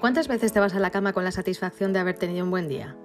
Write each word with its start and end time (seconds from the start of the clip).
¿Cuántas 0.00 0.28
veces 0.28 0.52
te 0.52 0.60
vas 0.60 0.74
a 0.74 0.80
la 0.80 0.90
cama 0.90 1.12
con 1.12 1.24
la 1.24 1.32
satisfacción 1.32 1.92
de 1.92 1.98
haber 1.98 2.18
tenido 2.18 2.44
un 2.44 2.50
buen 2.50 2.68
día? 2.68 2.96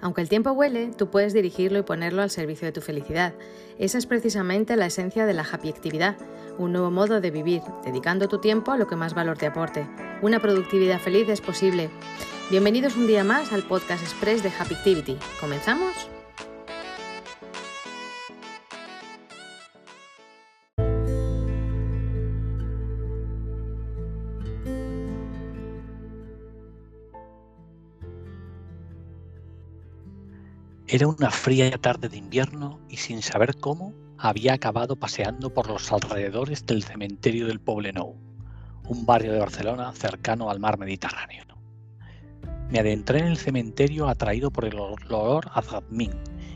Aunque 0.00 0.20
el 0.20 0.28
tiempo 0.28 0.50
huele, 0.52 0.90
tú 0.96 1.10
puedes 1.10 1.32
dirigirlo 1.32 1.78
y 1.78 1.82
ponerlo 1.82 2.22
al 2.22 2.30
servicio 2.30 2.66
de 2.66 2.72
tu 2.72 2.80
felicidad. 2.80 3.34
Esa 3.78 3.98
es 3.98 4.06
precisamente 4.06 4.76
la 4.76 4.86
esencia 4.86 5.26
de 5.26 5.32
la 5.32 5.42
happy 5.42 5.70
actividad, 5.70 6.16
un 6.58 6.72
nuevo 6.72 6.90
modo 6.90 7.20
de 7.20 7.30
vivir, 7.30 7.62
dedicando 7.84 8.28
tu 8.28 8.38
tiempo 8.38 8.72
a 8.72 8.76
lo 8.76 8.86
que 8.86 8.96
más 8.96 9.14
valor 9.14 9.38
te 9.38 9.46
aporte. 9.46 9.88
Una 10.20 10.40
productividad 10.40 11.00
feliz 11.00 11.28
es 11.28 11.40
posible. 11.40 11.88
Bienvenidos 12.50 12.96
un 12.96 13.06
día 13.06 13.24
más 13.24 13.52
al 13.52 13.62
podcast 13.62 14.02
express 14.02 14.42
de 14.42 14.50
Happy 14.58 14.74
Activity. 14.74 15.16
¿Comenzamos? 15.40 16.08
Era 30.92 31.06
una 31.06 31.30
fría 31.30 31.70
tarde 31.78 32.10
de 32.10 32.18
invierno 32.18 32.78
y 32.86 32.98
sin 32.98 33.22
saber 33.22 33.56
cómo 33.56 33.94
había 34.18 34.52
acabado 34.52 34.94
paseando 34.94 35.48
por 35.48 35.66
los 35.66 35.90
alrededores 35.90 36.66
del 36.66 36.82
cementerio 36.82 37.46
del 37.46 37.60
Poblenou, 37.60 38.14
un 38.88 39.06
barrio 39.06 39.32
de 39.32 39.38
Barcelona 39.38 39.90
cercano 39.94 40.50
al 40.50 40.60
mar 40.60 40.78
Mediterráneo. 40.78 41.44
Me 42.68 42.80
adentré 42.80 43.20
en 43.20 43.28
el 43.28 43.38
cementerio 43.38 44.06
atraído 44.06 44.50
por 44.50 44.66
el 44.66 44.78
olor 44.78 45.50
a 45.54 45.62
jazmín 45.62 46.12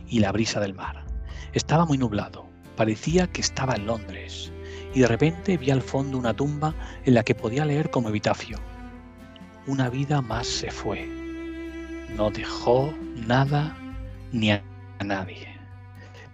y 0.06 0.18
la 0.18 0.32
brisa 0.32 0.60
del 0.60 0.74
mar. 0.74 1.06
Estaba 1.54 1.86
muy 1.86 1.96
nublado, 1.96 2.44
parecía 2.76 3.28
que 3.28 3.40
estaba 3.40 3.74
en 3.74 3.86
Londres, 3.86 4.52
y 4.92 5.00
de 5.00 5.08
repente 5.08 5.56
vi 5.56 5.70
al 5.70 5.80
fondo 5.80 6.18
una 6.18 6.36
tumba 6.36 6.74
en 7.06 7.14
la 7.14 7.22
que 7.22 7.34
podía 7.34 7.64
leer 7.64 7.88
como 7.88 8.10
epitafio. 8.10 8.58
Una 9.66 9.88
vida 9.88 10.20
más 10.20 10.46
se 10.46 10.70
fue. 10.70 11.06
No 12.14 12.30
dejó 12.30 12.92
nada 13.26 13.74
ni 14.36 14.50
a 14.50 14.62
nadie. 15.04 15.48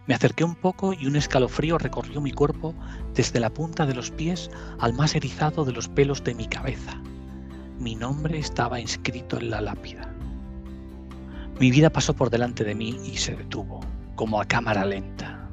Me 0.06 0.14
acerqué 0.14 0.42
un 0.42 0.56
poco 0.56 0.92
y 0.92 1.06
un 1.06 1.14
escalofrío 1.14 1.78
recorrió 1.78 2.20
mi 2.20 2.32
cuerpo 2.32 2.74
desde 3.14 3.38
la 3.38 3.50
punta 3.50 3.86
de 3.86 3.94
los 3.94 4.10
pies 4.10 4.50
al 4.80 4.92
más 4.94 5.14
erizado 5.14 5.64
de 5.64 5.72
los 5.72 5.88
pelos 5.88 6.24
de 6.24 6.34
mi 6.34 6.48
cabeza. 6.48 7.00
Mi 7.78 7.94
nombre 7.94 8.38
estaba 8.38 8.80
inscrito 8.80 9.38
en 9.38 9.50
la 9.50 9.60
lápida. 9.60 10.12
Mi 11.60 11.70
vida 11.70 11.90
pasó 11.90 12.14
por 12.14 12.30
delante 12.30 12.64
de 12.64 12.74
mí 12.74 12.98
y 13.04 13.16
se 13.16 13.36
detuvo, 13.36 13.80
como 14.16 14.40
a 14.40 14.44
cámara 14.44 14.84
lenta. 14.84 15.48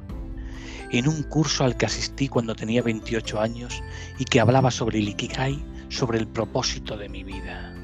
En 0.91 1.07
un 1.07 1.21
curso 1.23 1.63
al 1.63 1.77
que 1.77 1.85
asistí 1.85 2.27
cuando 2.27 2.55
tenía 2.55 2.81
28 2.81 3.39
años 3.39 3.83
y 4.17 4.25
que 4.25 4.39
hablaba 4.39 4.71
sobre 4.71 4.97
el 4.97 5.09
Ikigai, 5.09 5.63
sobre 5.89 6.17
el 6.17 6.27
propósito 6.27 6.97
de 6.97 7.09
mi 7.09 7.23
vida. 7.23 7.75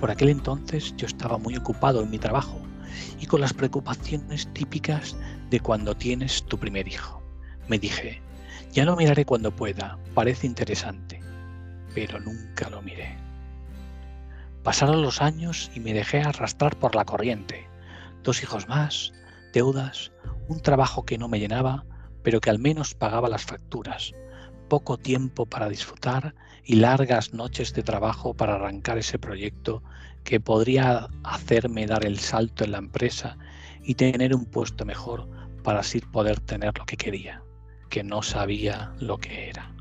Por 0.00 0.10
aquel 0.10 0.30
entonces 0.30 0.94
yo 0.96 1.06
estaba 1.06 1.36
muy 1.36 1.56
ocupado 1.56 2.02
en 2.02 2.10
mi 2.10 2.18
trabajo 2.18 2.66
y 3.20 3.26
con 3.26 3.40
las 3.40 3.52
preocupaciones 3.52 4.52
típicas 4.52 5.16
de 5.50 5.60
cuando 5.60 5.96
tienes 5.96 6.44
tu 6.44 6.58
primer 6.58 6.88
hijo. 6.88 7.22
Me 7.68 7.78
dije, 7.78 8.22
ya 8.72 8.84
lo 8.84 8.96
miraré 8.96 9.24
cuando 9.24 9.54
pueda, 9.54 9.98
parece 10.14 10.46
interesante, 10.46 11.20
pero 11.94 12.20
nunca 12.20 12.68
lo 12.68 12.82
miré. 12.82 13.16
Pasaron 14.62 15.02
los 15.02 15.22
años 15.22 15.70
y 15.74 15.80
me 15.80 15.94
dejé 15.94 16.20
arrastrar 16.20 16.76
por 16.76 16.94
la 16.94 17.04
corriente. 17.04 17.68
Dos 18.22 18.42
hijos 18.42 18.68
más, 18.68 19.12
deudas, 19.52 20.12
un 20.48 20.60
trabajo 20.60 21.04
que 21.04 21.18
no 21.18 21.28
me 21.28 21.38
llenaba, 21.38 21.84
pero 22.22 22.40
que 22.40 22.50
al 22.50 22.58
menos 22.58 22.94
pagaba 22.94 23.28
las 23.28 23.44
facturas, 23.44 24.12
poco 24.68 24.98
tiempo 24.98 25.46
para 25.46 25.68
disfrutar 25.68 26.34
y 26.64 26.76
largas 26.76 27.32
noches 27.32 27.72
de 27.72 27.82
trabajo 27.82 28.34
para 28.34 28.54
arrancar 28.56 28.98
ese 28.98 29.18
proyecto 29.18 29.82
que 30.24 30.40
podría 30.40 31.08
hacerme 31.22 31.86
dar 31.86 32.04
el 32.04 32.18
salto 32.18 32.64
en 32.64 32.72
la 32.72 32.78
empresa 32.78 33.38
y 33.82 33.94
tener 33.94 34.34
un 34.34 34.44
puesto 34.44 34.84
mejor 34.84 35.28
para 35.62 35.80
así 35.80 36.00
poder 36.00 36.40
tener 36.40 36.76
lo 36.78 36.84
que 36.84 36.96
quería, 36.96 37.42
que 37.88 38.02
no 38.02 38.22
sabía 38.22 38.92
lo 38.98 39.18
que 39.18 39.48
era. 39.48 39.72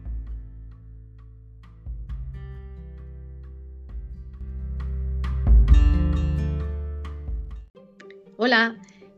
Hola, 8.37 8.75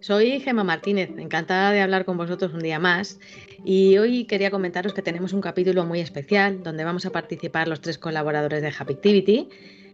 soy 0.08 0.40
Gema 0.40 0.64
Martínez, 0.64 1.10
encantada 1.18 1.74
de 1.74 1.82
hablar 1.82 2.06
con 2.06 2.16
vosotros 2.16 2.54
un 2.54 2.62
día 2.62 2.80
más 2.80 3.20
y 3.66 3.98
hoy 3.98 4.24
quería 4.24 4.50
comentaros 4.50 4.94
que 4.94 5.02
tenemos 5.02 5.34
un 5.34 5.42
capítulo 5.42 5.84
muy 5.84 6.00
especial 6.00 6.64
donde 6.64 6.86
vamos 6.86 7.06
a 7.06 7.10
participar 7.10 7.68
los 7.68 7.82
tres 7.82 7.98
colaboradores 7.98 8.62
de 8.62 8.74
Happy 8.80 8.94
Activity 8.94 9.50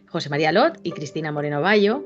José 0.08 0.30
María 0.30 0.52
Lot 0.52 0.80
y 0.84 0.92
Cristina 0.92 1.32
Moreno 1.32 1.62
Bayo, 1.62 2.06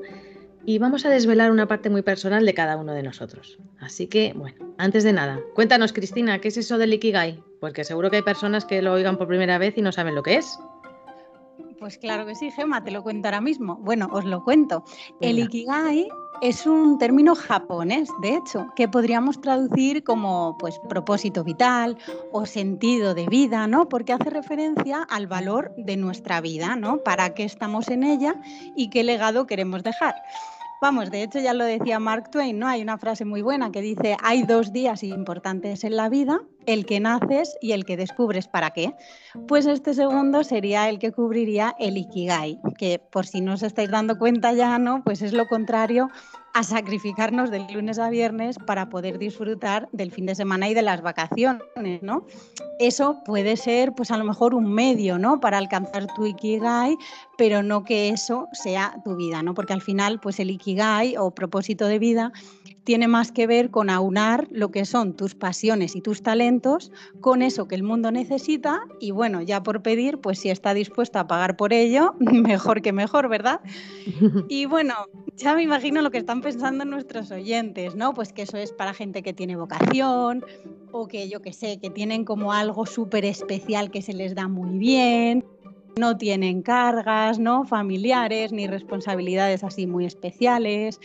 y 0.64 0.78
vamos 0.78 1.04
a 1.04 1.10
desvelar 1.10 1.50
una 1.50 1.68
parte 1.68 1.90
muy 1.90 2.00
personal 2.00 2.46
de 2.46 2.54
cada 2.54 2.78
uno 2.78 2.94
de 2.94 3.02
nosotros. 3.02 3.58
Así 3.78 4.06
que, 4.06 4.32
bueno, 4.34 4.74
antes 4.78 5.04
de 5.04 5.12
nada, 5.12 5.40
cuéntanos, 5.54 5.92
Cristina, 5.92 6.40
¿qué 6.40 6.48
es 6.48 6.56
eso 6.56 6.78
del 6.78 6.94
Ikigai? 6.94 7.42
Porque 7.60 7.84
seguro 7.84 8.08
que 8.08 8.16
hay 8.16 8.22
personas 8.22 8.64
que 8.64 8.80
lo 8.80 8.94
oigan 8.94 9.18
por 9.18 9.28
primera 9.28 9.58
vez 9.58 9.76
y 9.76 9.82
no 9.82 9.92
saben 9.92 10.14
lo 10.14 10.22
que 10.22 10.36
es. 10.36 10.58
Pues 11.78 11.96
claro 11.98 12.26
que 12.26 12.34
sí, 12.34 12.50
Gema, 12.50 12.82
te 12.82 12.90
lo 12.90 13.02
cuento 13.02 13.28
ahora 13.28 13.40
mismo. 13.40 13.76
Bueno, 13.76 14.08
os 14.10 14.24
lo 14.24 14.42
cuento. 14.42 14.84
El 15.20 15.38
Ikigai 15.38 16.08
es 16.40 16.66
un 16.66 16.98
término 16.98 17.34
japonés, 17.36 18.08
de 18.20 18.34
hecho, 18.34 18.66
que 18.74 18.88
podríamos 18.88 19.40
traducir 19.40 20.02
como 20.02 20.56
pues 20.58 20.80
propósito 20.88 21.44
vital 21.44 21.96
o 22.32 22.46
sentido 22.46 23.14
de 23.14 23.26
vida, 23.26 23.66
¿no? 23.68 23.88
Porque 23.88 24.12
hace 24.12 24.30
referencia 24.30 25.02
al 25.08 25.28
valor 25.28 25.72
de 25.76 25.96
nuestra 25.96 26.40
vida, 26.40 26.74
¿no? 26.74 26.98
Para 26.98 27.34
qué 27.34 27.44
estamos 27.44 27.88
en 27.88 28.02
ella 28.02 28.34
y 28.74 28.90
qué 28.90 29.04
legado 29.04 29.46
queremos 29.46 29.82
dejar. 29.84 30.16
Vamos, 30.80 31.10
de 31.10 31.24
hecho 31.24 31.40
ya 31.40 31.54
lo 31.54 31.64
decía 31.64 31.98
Mark 31.98 32.30
Twain, 32.30 32.56
¿no? 32.56 32.68
Hay 32.68 32.82
una 32.82 32.98
frase 32.98 33.24
muy 33.24 33.42
buena 33.42 33.72
que 33.72 33.80
dice, 33.80 34.16
hay 34.22 34.44
dos 34.44 34.72
días 34.72 35.02
importantes 35.02 35.82
en 35.82 35.96
la 35.96 36.08
vida, 36.08 36.40
el 36.66 36.86
que 36.86 37.00
naces 37.00 37.56
y 37.60 37.72
el 37.72 37.84
que 37.84 37.96
descubres 37.96 38.46
para 38.46 38.70
qué. 38.70 38.94
Pues 39.48 39.66
este 39.66 39.92
segundo 39.92 40.44
sería 40.44 40.88
el 40.88 41.00
que 41.00 41.10
cubriría 41.10 41.74
el 41.80 41.96
Ikigai, 41.96 42.60
que 42.78 43.00
por 43.10 43.26
si 43.26 43.40
no 43.40 43.54
os 43.54 43.64
estáis 43.64 43.90
dando 43.90 44.18
cuenta 44.18 44.52
ya, 44.52 44.78
¿no? 44.78 45.02
Pues 45.02 45.20
es 45.20 45.32
lo 45.32 45.48
contrario 45.48 46.10
a 46.54 46.62
sacrificarnos 46.62 47.50
del 47.50 47.66
lunes 47.72 47.98
a 47.98 48.08
viernes 48.08 48.56
para 48.64 48.88
poder 48.88 49.18
disfrutar 49.18 49.88
del 49.90 50.12
fin 50.12 50.26
de 50.26 50.36
semana 50.36 50.68
y 50.68 50.74
de 50.74 50.82
las 50.82 51.02
vacaciones, 51.02 51.64
¿no? 52.02 52.24
Eso 52.78 53.22
puede 53.24 53.56
ser, 53.56 53.92
pues 53.92 54.10
a 54.12 54.16
lo 54.16 54.24
mejor 54.24 54.54
un 54.54 54.72
medio, 54.72 55.18
¿no? 55.18 55.40
Para 55.40 55.58
alcanzar 55.58 56.06
tu 56.14 56.26
Ikigai, 56.26 56.96
pero 57.36 57.62
no 57.62 57.82
que 57.82 58.08
eso 58.08 58.48
sea 58.52 59.00
tu 59.04 59.16
vida, 59.16 59.42
¿no? 59.42 59.54
Porque 59.54 59.72
al 59.72 59.82
final, 59.82 60.20
pues 60.20 60.38
el 60.38 60.50
Ikigai 60.50 61.16
o 61.16 61.32
propósito 61.32 61.86
de 61.86 61.98
vida 61.98 62.32
tiene 62.88 63.06
más 63.06 63.32
que 63.32 63.46
ver 63.46 63.70
con 63.70 63.90
aunar 63.90 64.48
lo 64.50 64.70
que 64.70 64.86
son 64.86 65.12
tus 65.12 65.34
pasiones 65.34 65.94
y 65.94 66.00
tus 66.00 66.22
talentos 66.22 66.90
con 67.20 67.42
eso 67.42 67.68
que 67.68 67.74
el 67.74 67.82
mundo 67.82 68.10
necesita 68.10 68.80
y 68.98 69.10
bueno, 69.10 69.42
ya 69.42 69.62
por 69.62 69.82
pedir, 69.82 70.22
pues 70.22 70.38
si 70.38 70.48
está 70.48 70.72
dispuesto 70.72 71.18
a 71.18 71.26
pagar 71.26 71.58
por 71.58 71.74
ello, 71.74 72.14
mejor 72.18 72.80
que 72.80 72.94
mejor, 72.94 73.28
¿verdad? 73.28 73.60
Y 74.48 74.64
bueno, 74.64 74.94
ya 75.36 75.54
me 75.54 75.64
imagino 75.64 76.00
lo 76.00 76.10
que 76.10 76.16
están 76.16 76.40
pensando 76.40 76.86
nuestros 76.86 77.30
oyentes, 77.30 77.94
¿no? 77.94 78.14
Pues 78.14 78.32
que 78.32 78.40
eso 78.40 78.56
es 78.56 78.72
para 78.72 78.94
gente 78.94 79.22
que 79.22 79.34
tiene 79.34 79.56
vocación 79.56 80.42
o 80.90 81.08
que 81.08 81.28
yo 81.28 81.42
que 81.42 81.52
sé, 81.52 81.78
que 81.78 81.90
tienen 81.90 82.24
como 82.24 82.54
algo 82.54 82.86
súper 82.86 83.26
especial 83.26 83.90
que 83.90 84.00
se 84.00 84.14
les 84.14 84.34
da 84.34 84.48
muy 84.48 84.78
bien 84.78 85.44
no 85.98 86.16
tienen 86.16 86.62
cargas, 86.62 87.38
¿no? 87.38 87.64
familiares 87.64 88.52
ni 88.52 88.66
responsabilidades 88.66 89.64
así 89.64 89.86
muy 89.86 90.06
especiales. 90.06 91.00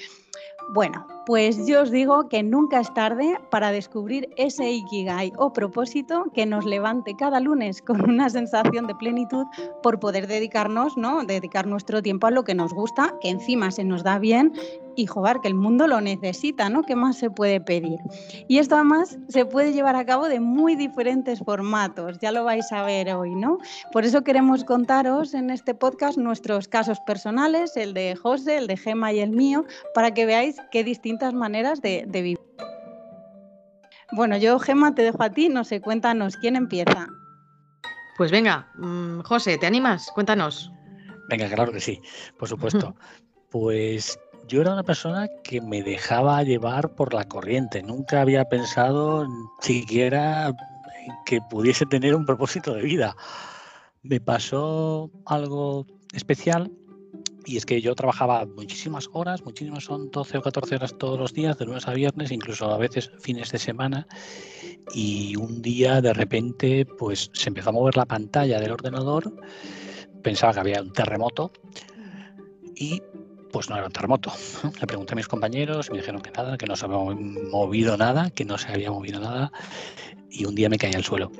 Bueno, 0.73 1.07
pues 1.25 1.65
yo 1.65 1.81
os 1.81 1.91
digo 1.91 2.27
que 2.27 2.43
nunca 2.43 2.81
es 2.81 2.93
tarde 2.93 3.39
para 3.49 3.71
descubrir 3.71 4.29
ese 4.35 4.69
ikigai 4.69 5.31
o 5.37 5.53
propósito 5.53 6.25
que 6.33 6.45
nos 6.45 6.65
levante 6.65 7.15
cada 7.15 7.39
lunes 7.39 7.81
con 7.81 8.09
una 8.09 8.29
sensación 8.29 8.87
de 8.87 8.95
plenitud 8.95 9.45
por 9.81 9.99
poder 9.99 10.27
dedicarnos, 10.27 10.97
¿no? 10.97 11.23
Dedicar 11.23 11.65
nuestro 11.65 12.01
tiempo 12.01 12.27
a 12.27 12.31
lo 12.31 12.43
que 12.43 12.55
nos 12.55 12.73
gusta, 12.73 13.15
que 13.21 13.29
encima 13.29 13.71
se 13.71 13.83
nos 13.83 14.03
da 14.03 14.19
bien 14.19 14.51
y 14.95 15.07
joder, 15.07 15.39
que 15.41 15.47
el 15.47 15.55
mundo 15.55 15.87
lo 15.87 16.01
necesita, 16.01 16.69
¿no? 16.69 16.83
¿Qué 16.83 16.95
más 16.95 17.17
se 17.17 17.31
puede 17.31 17.59
pedir? 17.59 17.99
Y 18.47 18.59
esto 18.59 18.75
además 18.75 19.17
se 19.27 19.43
puede 19.45 19.73
llevar 19.73 19.95
a 19.95 20.05
cabo 20.05 20.27
de 20.27 20.39
muy 20.39 20.75
diferentes 20.75 21.39
formatos, 21.39 22.19
ya 22.19 22.31
lo 22.31 22.43
vais 22.43 22.71
a 22.71 22.83
ver 22.83 23.11
hoy, 23.11 23.33
¿no? 23.33 23.57
Por 23.91 24.05
eso 24.05 24.23
queremos 24.23 24.63
contaros 24.63 25.33
en 25.33 25.49
este 25.49 25.73
podcast 25.73 26.19
nuestros 26.19 26.67
casos 26.67 26.99
personales, 26.99 27.75
el 27.75 27.95
de 27.95 28.15
José, 28.15 28.57
el 28.57 28.67
de 28.67 28.77
Gema 28.77 29.13
y 29.13 29.19
el 29.19 29.31
mío, 29.31 29.65
para 29.95 30.13
que 30.13 30.27
veáis 30.27 30.57
qué 30.69 30.83
distintos 30.83 31.12
maneras 31.33 31.81
de, 31.81 32.05
vivir. 32.11 32.39
Bueno, 34.11 34.37
yo, 34.37 34.59
Gema, 34.59 34.93
te 34.93 35.01
dejo 35.01 35.23
a 35.23 35.31
ti, 35.31 35.49
no 35.49 35.63
sé, 35.63 35.81
cuéntanos, 35.81 36.37
¿quién 36.37 36.55
empieza? 36.55 37.07
Pues 38.17 38.31
venga, 38.31 38.71
mm, 38.75 39.21
José, 39.21 39.57
¿te 39.57 39.65
animas? 39.65 40.11
Cuéntanos. 40.13 40.71
Venga, 41.29 41.49
claro 41.49 41.71
que 41.71 41.79
sí, 41.79 41.99
por 42.37 42.47
supuesto. 42.47 42.95
pues 43.49 44.19
yo 44.47 44.61
era 44.61 44.73
una 44.73 44.83
persona 44.83 45.27
que 45.43 45.61
me 45.61 45.81
dejaba 45.81 46.43
llevar 46.43 46.95
por 46.95 47.13
la 47.13 47.23
corriente. 47.25 47.81
Nunca 47.81 48.21
había 48.21 48.45
pensado 48.45 49.27
siquiera 49.61 50.51
que 51.25 51.39
pudiese 51.49 51.85
tener 51.85 52.15
un 52.15 52.25
propósito 52.25 52.73
de 52.73 52.81
vida. 52.81 53.15
Me 54.03 54.19
pasó 54.19 55.09
algo 55.25 55.85
especial 56.13 56.71
y 57.45 57.57
es 57.57 57.65
que 57.65 57.81
yo 57.81 57.95
trabajaba 57.95 58.45
muchísimas 58.45 59.09
horas, 59.13 59.43
muchísimas 59.43 59.83
son 59.83 60.11
12 60.11 60.37
o 60.37 60.41
14 60.41 60.75
horas 60.75 60.97
todos 60.97 61.19
los 61.19 61.33
días, 61.33 61.57
de 61.57 61.65
lunes 61.65 61.87
a 61.87 61.93
viernes, 61.93 62.31
incluso 62.31 62.71
a 62.71 62.77
veces 62.77 63.11
fines 63.19 63.51
de 63.51 63.59
semana. 63.59 64.07
Y 64.93 65.35
un 65.35 65.61
día 65.61 66.01
de 66.01 66.13
repente 66.13 66.85
pues 66.85 67.29
se 67.33 67.49
empezó 67.49 67.69
a 67.69 67.73
mover 67.73 67.97
la 67.97 68.05
pantalla 68.05 68.59
del 68.59 68.71
ordenador, 68.71 69.33
pensaba 70.21 70.53
que 70.53 70.59
había 70.59 70.81
un 70.81 70.93
terremoto 70.93 71.51
y 72.75 73.01
pues 73.51 73.69
no 73.69 73.77
era 73.77 73.85
un 73.85 73.91
terremoto. 73.91 74.31
Le 74.79 74.87
pregunté 74.87 75.13
a 75.13 75.15
mis 75.15 75.27
compañeros 75.27 75.89
me 75.91 75.97
dijeron 75.97 76.21
que 76.21 76.31
nada, 76.31 76.57
que 76.57 76.65
no 76.65 76.75
se 76.75 76.85
había 76.85 76.97
movido 76.97 77.97
nada, 77.97 78.29
que 78.29 78.45
no 78.45 78.57
se 78.57 78.71
había 78.71 78.91
movido 78.91 79.19
nada 79.19 79.51
y 80.29 80.45
un 80.45 80.55
día 80.55 80.69
me 80.69 80.77
caí 80.77 80.93
al 80.93 81.03
suelo. 81.03 81.31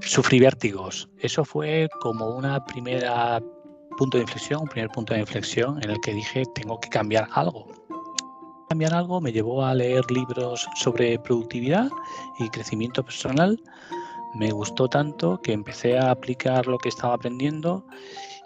Sufrí 0.00 0.40
vértigos. 0.40 1.08
Eso 1.18 1.44
fue 1.44 1.88
como 2.00 2.30
una 2.36 2.64
primera 2.64 3.40
punto 3.96 4.18
de 4.18 4.22
inflexión, 4.22 4.62
un 4.62 4.68
primer 4.68 4.90
punto 4.90 5.14
de 5.14 5.20
inflexión 5.20 5.82
en 5.82 5.90
el 5.90 6.00
que 6.00 6.12
dije 6.12 6.44
tengo 6.54 6.78
que 6.80 6.88
cambiar 6.88 7.28
algo. 7.32 7.66
Cambiar 8.68 8.94
algo 8.94 9.20
me 9.20 9.32
llevó 9.32 9.64
a 9.64 9.74
leer 9.74 10.10
libros 10.10 10.68
sobre 10.76 11.18
productividad 11.18 11.90
y 12.38 12.48
crecimiento 12.48 13.04
personal. 13.04 13.62
Me 14.34 14.50
gustó 14.50 14.88
tanto 14.88 15.40
que 15.42 15.52
empecé 15.52 15.98
a 15.98 16.10
aplicar 16.10 16.66
lo 16.66 16.78
que 16.78 16.88
estaba 16.88 17.14
aprendiendo 17.14 17.86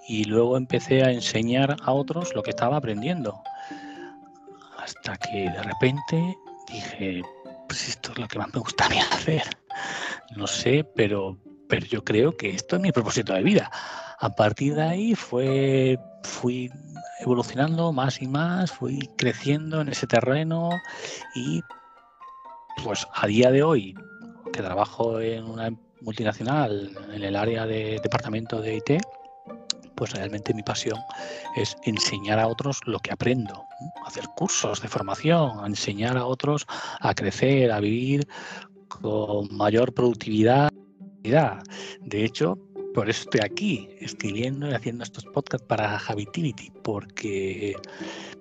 y 0.09 0.25
luego 0.25 0.57
empecé 0.57 1.03
a 1.03 1.13
enseñar 1.13 1.77
a 1.83 1.93
otros 1.93 2.35
lo 2.35 2.43
que 2.43 2.51
estaba 2.51 2.77
aprendiendo. 2.77 3.41
Hasta 4.79 5.17
que 5.17 5.51
de 5.51 5.63
repente 5.63 6.37
dije, 6.73 7.23
pues 7.69 7.89
esto 7.89 8.13
es 8.13 8.19
lo 8.19 8.29
que 8.29 8.39
más 8.39 8.53
me 8.53 8.61
gustaría 8.61 9.03
hacer. 9.13 9.43
No 10.37 10.47
sé, 10.47 10.85
pero, 10.95 11.39
pero 11.69 11.87
yo 11.87 12.05
creo 12.05 12.37
que 12.37 12.51
esto 12.51 12.77
es 12.77 12.83
mi 12.83 12.93
propósito 12.93 13.33
de 13.35 13.43
vida. 13.43 13.71
A 14.19 14.31
partir 14.31 14.75
de 14.75 14.83
ahí 14.83 15.15
fue, 15.15 15.99
fui 16.23 16.71
evolucionando 17.21 17.93
más 17.93 18.23
y 18.23 18.27
más, 18.27 18.71
fui 18.71 18.99
creciendo 19.17 19.81
en 19.81 19.89
ese 19.89 20.07
terreno 20.07 20.71
y 21.35 21.61
pues 22.83 23.07
a 23.15 23.27
día 23.27 23.51
de 23.51 23.63
hoy, 23.63 23.95
que 24.53 24.63
trabajo 24.63 25.21
en 25.21 25.45
una 25.45 25.71
multinacional 26.03 26.91
en 27.13 27.23
el 27.23 27.37
área 27.37 27.67
de 27.67 27.99
departamento 28.03 28.61
de 28.61 28.77
IT, 28.77 29.03
pues 29.97 30.13
realmente 30.13 30.55
mi 30.55 30.63
pasión 30.63 30.99
es 31.57 31.75
enseñar 31.85 32.39
a 32.39 32.47
otros 32.47 32.81
lo 32.85 32.99
que 33.01 33.13
aprendo, 33.13 33.65
hacer 34.07 34.25
cursos 34.37 34.81
de 34.83 34.89
formación, 34.89 35.65
enseñar 35.65 36.17
a 36.19 36.27
otros 36.27 36.67
a 37.01 37.15
crecer, 37.15 37.73
a 37.73 37.81
vivir 37.81 38.29
con 38.89 39.49
mayor 39.57 39.93
productividad. 39.95 40.69
De 42.03 42.25
hecho, 42.25 42.59
por 42.95 43.11
eso 43.11 43.23
estoy 43.23 43.41
aquí, 43.43 43.89
escribiendo 44.01 44.69
y 44.71 44.75
haciendo 44.75 45.05
estos 45.05 45.25
podcasts 45.25 45.67
para 45.67 45.99
Habitivity, 45.99 46.71
porque 46.83 47.77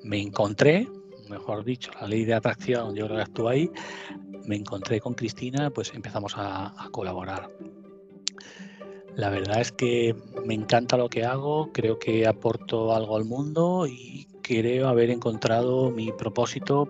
me 0.03 0.21
encontré, 0.21 0.87
mejor 1.29 1.65
dicho, 1.65 1.91
la 1.99 2.07
ley 2.07 2.25
de 2.25 2.35
atracción, 2.35 2.95
yo 2.95 3.05
creo 3.05 3.17
que 3.17 3.23
actúa 3.23 3.51
ahí, 3.51 3.71
me 4.45 4.55
encontré 4.55 5.01
con 5.01 5.13
Cristina, 5.13 5.71
pues 5.71 5.93
empezamos 5.93 6.37
a, 6.37 6.67
a 6.67 6.89
colaborar. 6.91 7.49
La 9.15 9.29
verdad 9.29 9.61
es 9.61 9.71
que 9.71 10.15
me 10.45 10.53
encanta 10.53 10.95
lo 10.95 11.09
que 11.09 11.25
hago, 11.25 11.71
creo 11.71 11.97
que 11.97 12.27
aporto 12.27 12.93
algo 12.93 13.17
al 13.17 13.25
mundo 13.25 13.87
y 13.87 14.27
creo 14.41 14.87
haber 14.87 15.09
encontrado 15.09 15.89
mi 15.89 16.11
propósito, 16.11 16.87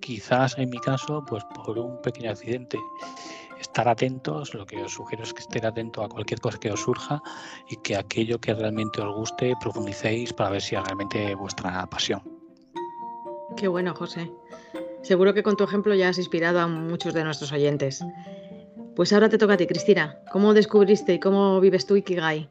quizás 0.00 0.56
en 0.58 0.70
mi 0.70 0.78
caso, 0.78 1.24
pues 1.26 1.42
por 1.66 1.78
un 1.78 2.00
pequeño 2.00 2.30
accidente 2.30 2.78
estar 3.72 3.88
atentos, 3.88 4.52
lo 4.52 4.66
que 4.66 4.82
os 4.82 4.92
sugiero 4.92 5.24
es 5.24 5.32
que 5.32 5.40
estén 5.40 5.64
atentos 5.64 6.04
a 6.04 6.08
cualquier 6.08 6.38
cosa 6.40 6.60
que 6.60 6.70
os 6.70 6.80
surja 6.80 7.22
y 7.70 7.76
que 7.76 7.96
aquello 7.96 8.38
que 8.38 8.52
realmente 8.52 9.00
os 9.00 9.16
guste 9.16 9.54
profundicéis 9.62 10.30
para 10.30 10.50
ver 10.50 10.60
si 10.60 10.76
es 10.76 10.84
realmente 10.84 11.34
vuestra 11.34 11.86
pasión. 11.86 12.20
Qué 13.56 13.68
bueno, 13.68 13.94
José. 13.94 14.30
Seguro 15.00 15.32
que 15.32 15.42
con 15.42 15.56
tu 15.56 15.64
ejemplo 15.64 15.94
ya 15.94 16.10
has 16.10 16.18
inspirado 16.18 16.60
a 16.60 16.66
muchos 16.66 17.14
de 17.14 17.24
nuestros 17.24 17.50
oyentes. 17.50 18.04
Pues 18.94 19.10
ahora 19.14 19.30
te 19.30 19.38
toca 19.38 19.54
a 19.54 19.56
ti, 19.56 19.66
Cristina. 19.66 20.18
¿Cómo 20.30 20.52
descubriste 20.52 21.14
y 21.14 21.18
cómo 21.18 21.58
vives 21.58 21.86
tú 21.86 21.96
Ikigai? 21.96 22.46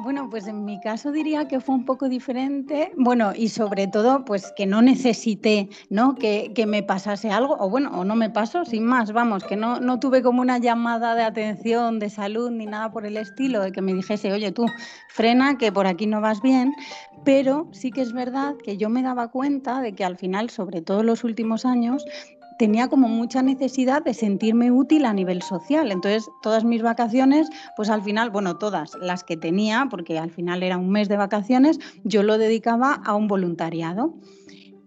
Bueno, 0.00 0.30
pues 0.30 0.46
en 0.46 0.64
mi 0.64 0.78
caso 0.78 1.10
diría 1.10 1.48
que 1.48 1.58
fue 1.58 1.74
un 1.74 1.84
poco 1.84 2.08
diferente. 2.08 2.92
Bueno, 2.96 3.32
y 3.34 3.48
sobre 3.48 3.88
todo, 3.88 4.24
pues 4.24 4.52
que 4.56 4.64
no 4.64 4.80
necesité, 4.80 5.68
¿no? 5.90 6.14
Que, 6.14 6.52
me 6.68 6.84
pasase 6.84 7.30
algo, 7.30 7.56
o 7.58 7.68
bueno, 7.68 7.90
o 7.90 8.04
no 8.04 8.14
me 8.14 8.30
pasó, 8.30 8.64
sin 8.64 8.84
más, 8.84 9.10
vamos, 9.12 9.42
que 9.42 9.56
no, 9.56 9.80
no 9.80 9.98
tuve 9.98 10.22
como 10.22 10.40
una 10.40 10.58
llamada 10.58 11.16
de 11.16 11.22
atención, 11.22 11.98
de 11.98 12.10
salud, 12.10 12.50
ni 12.50 12.66
nada 12.66 12.92
por 12.92 13.06
el 13.06 13.16
estilo, 13.16 13.60
de 13.60 13.72
que 13.72 13.82
me 13.82 13.92
dijese, 13.92 14.32
oye, 14.32 14.52
tú, 14.52 14.66
frena, 15.08 15.58
que 15.58 15.72
por 15.72 15.88
aquí 15.88 16.06
no 16.06 16.20
vas 16.20 16.42
bien. 16.42 16.74
Pero 17.24 17.68
sí 17.72 17.90
que 17.90 18.02
es 18.02 18.12
verdad 18.12 18.54
que 18.62 18.76
yo 18.76 18.90
me 18.90 19.02
daba 19.02 19.28
cuenta 19.28 19.80
de 19.80 19.94
que 19.94 20.04
al 20.04 20.16
final, 20.16 20.50
sobre 20.50 20.80
todo 20.80 21.00
en 21.00 21.06
los 21.06 21.24
últimos 21.24 21.64
años, 21.64 22.04
tenía 22.58 22.88
como 22.88 23.08
mucha 23.08 23.42
necesidad 23.42 24.02
de 24.04 24.14
sentirme 24.14 24.70
útil 24.70 25.04
a 25.04 25.12
nivel 25.12 25.42
social. 25.42 25.90
Entonces, 25.92 26.28
todas 26.42 26.64
mis 26.64 26.82
vacaciones, 26.82 27.48
pues 27.76 27.88
al 27.88 28.02
final, 28.02 28.30
bueno, 28.30 28.56
todas 28.58 28.92
las 29.00 29.24
que 29.24 29.36
tenía, 29.36 29.86
porque 29.90 30.18
al 30.18 30.30
final 30.30 30.62
era 30.62 30.76
un 30.76 30.90
mes 30.90 31.08
de 31.08 31.16
vacaciones, 31.16 31.78
yo 32.04 32.22
lo 32.22 32.38
dedicaba 32.38 33.00
a 33.04 33.14
un 33.14 33.28
voluntariado. 33.28 34.14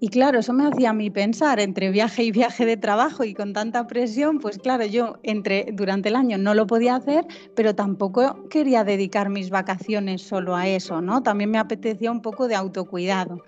Y 0.03 0.07
claro, 0.07 0.39
eso 0.39 0.51
me 0.51 0.65
hacía 0.65 0.89
a 0.89 0.93
mí 0.93 1.11
pensar 1.11 1.59
entre 1.59 1.91
viaje 1.91 2.23
y 2.23 2.31
viaje 2.31 2.65
de 2.65 2.75
trabajo 2.75 3.23
y 3.23 3.35
con 3.35 3.53
tanta 3.53 3.85
presión, 3.85 4.39
pues 4.39 4.57
claro, 4.57 4.83
yo 4.85 5.19
entre 5.21 5.67
durante 5.73 6.09
el 6.09 6.15
año 6.15 6.39
no 6.39 6.55
lo 6.55 6.65
podía 6.65 6.95
hacer, 6.95 7.27
pero 7.55 7.75
tampoco 7.75 8.49
quería 8.49 8.83
dedicar 8.83 9.29
mis 9.29 9.51
vacaciones 9.51 10.23
solo 10.23 10.55
a 10.55 10.67
eso, 10.67 11.01
¿no? 11.01 11.21
También 11.21 11.51
me 11.51 11.59
apetecía 11.59 12.11
un 12.11 12.23
poco 12.23 12.47
de 12.47 12.55
autocuidado. 12.55 13.43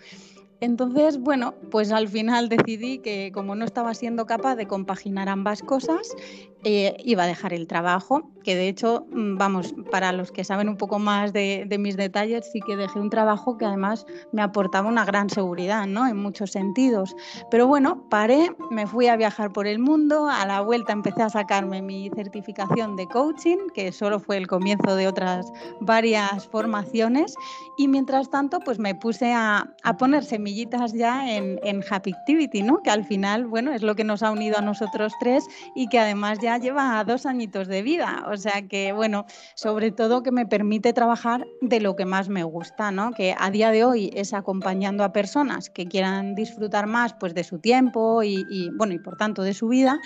Entonces, 0.64 1.20
bueno, 1.20 1.56
pues 1.72 1.92
al 1.92 2.08
final 2.08 2.48
decidí 2.48 3.00
que 3.00 3.34
como 3.34 3.54
no 3.54 3.66
estaba 3.66 3.94
siendo 3.94 4.26
capaz 4.26 4.56
de 4.56 4.66
compaginar 4.66 5.28
ambas 5.28 5.62
cosas, 5.62 6.16
eh, 6.64 6.96
iba 7.04 7.24
a 7.24 7.28
dejar 7.28 7.54
el 7.54 7.68
trabajo, 7.68 8.32
que 8.44 8.56
de 8.56 8.68
hecho, 8.68 9.06
mm, 9.12 9.38
vamos, 9.38 9.74
para 9.92 10.12
los 10.12 10.32
que 10.32 10.44
saben 10.44 10.70
un 10.70 10.78
poco 10.78 11.00
más 11.00 11.34
de, 11.34 11.68
mis 11.80 11.98
detalles, 11.98 12.50
sí 12.52 12.62
que 12.62 12.76
dejé 12.76 13.00
un 13.00 13.10
trabajo 13.10 13.58
que 13.58 13.66
además 13.66 14.06
me 14.32 14.42
aportaba 14.42 14.88
una 14.88 15.04
gran 15.06 15.30
seguridad, 15.30 15.88
¿no? 15.88 16.08
En 16.08 16.18
muchos 16.18 16.52
sentidos. 16.52 17.16
Pero 17.50 17.68
bueno, 17.68 18.08
paré, 18.10 18.56
me 18.70 18.88
fui 18.88 19.08
a 19.08 19.16
viajar 19.16 19.52
por 19.52 19.68
el 19.68 19.80
mundo, 19.80 20.30
a 20.30 20.46
la 20.46 20.62
vuelta 20.62 20.94
empecé 20.94 21.24
a 21.24 21.30
sacarme 21.30 21.82
mi 21.82 22.10
certificación 22.16 22.96
de 22.96 23.08
coaching, 23.08 23.58
que 23.74 23.92
solo 23.92 24.20
fue 24.20 24.38
el 24.38 24.48
comienzo 24.48 24.96
de 24.96 25.08
otras 25.08 25.52
varias 25.82 26.48
formaciones, 26.48 27.36
y 27.78 27.88
mientras 27.88 28.30
tanto, 28.30 28.60
pues 28.60 28.80
me 28.80 28.96
puse 28.96 29.34
a, 29.34 29.74
a 29.84 29.98
poner 29.98 30.24
semillitas 30.24 30.94
ya 30.94 31.30
en, 31.30 31.60
en 31.64 31.84
Happy 31.90 32.14
Activity, 32.14 32.62
¿no? 32.62 32.82
Que 32.84 32.92
al 32.92 33.04
final, 33.04 33.48
bueno, 33.48 33.74
es 33.74 33.82
lo 33.82 33.96
que 33.96 34.04
nos 34.04 34.24
ha 34.24 34.32
unido 34.32 34.58
a 34.58 34.62
nosotros 34.62 35.14
tres 35.20 35.46
y 35.76 35.88
que 35.88 36.00
además 36.00 36.40
ya 36.40 36.53
lleva 36.58 37.04
dos 37.04 37.26
añitos 37.26 37.68
de 37.68 37.82
vida, 37.82 38.26
o 38.32 38.38
sea 38.38 38.68
que 38.68 38.92
bueno, 38.94 39.26
sobre 39.56 39.92
todo 39.92 40.24
que 40.24 40.32
me 40.32 40.46
permite 40.46 40.94
trabajar 40.94 41.46
de 41.62 41.80
lo 41.80 41.96
que 41.96 42.06
más 42.06 42.30
me 42.30 42.44
gusta, 42.44 42.92
¿no? 42.92 43.12
Que 43.12 43.36
a 43.38 43.50
día 43.52 43.72
de 43.72 43.84
hoy 43.84 44.12
es 44.14 44.34
acompañando 44.34 45.04
a 45.04 45.14
personas 45.14 45.70
que 45.70 45.88
quieran 45.88 46.36
disfrutar 46.36 46.88
más 46.88 47.14
pues 47.14 47.34
de 47.34 47.44
su 47.44 47.60
tiempo 47.60 48.24
y, 48.24 48.46
y 48.50 48.70
bueno, 48.70 48.94
y 48.94 49.00
por 49.00 49.18
tanto 49.18 49.44
de 49.44 49.54
su 49.54 49.68
vida, 49.68 50.00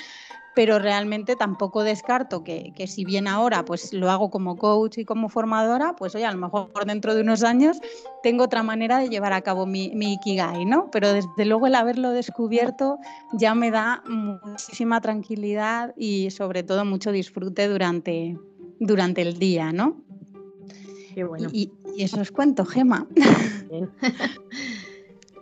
pero 0.58 0.80
realmente 0.80 1.36
tampoco 1.36 1.84
descarto 1.84 2.44
que, 2.44 2.74
si 2.88 3.06
bien 3.06 3.28
ahora 3.28 3.64
pues 3.64 3.94
lo 3.94 4.10
hago 4.10 4.32
como 4.32 4.58
coach 4.58 4.98
y 4.98 5.06
como 5.06 5.30
formadora, 5.30 5.96
pues 5.96 6.16
oye, 6.16 6.26
a 6.26 6.32
lo 6.32 6.40
mejor 6.40 6.72
dentro 6.88 7.14
de 7.14 7.22
unos 7.22 7.44
años 7.44 7.78
tengo 8.24 8.46
otra 8.46 8.64
manera 8.64 8.98
de 8.98 9.08
llevar 9.08 9.34
a 9.34 9.42
cabo 9.42 9.68
mi, 9.68 9.92
mi 9.94 10.14
Ikigai, 10.14 10.66
¿no? 10.66 10.90
Pero 10.90 11.14
desde 11.14 11.46
luego 11.46 11.68
el 11.68 11.76
haberlo 11.76 12.10
descubierto 12.10 12.98
ya 13.34 13.54
me 13.54 13.70
da 13.70 14.02
muchísima 14.08 15.00
tranquilidad 15.00 15.94
y 15.96 16.32
sobre 16.32 16.64
todo 16.64 16.86
mucho 16.86 17.12
disfrute 17.12 17.68
durante, 17.68 18.36
durante 18.80 19.22
el 19.22 19.38
día, 19.38 19.72
¿no? 19.72 20.02
Qué 21.14 21.24
bueno. 21.24 21.50
Y, 21.54 21.72
y 21.96 22.02
eso 22.02 22.20
os 22.20 22.32
cuento, 22.32 22.66
Gema. 22.66 23.06